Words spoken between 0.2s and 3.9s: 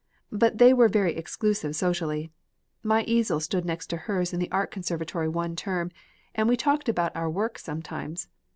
But they were very exclusive socially. My easel stood next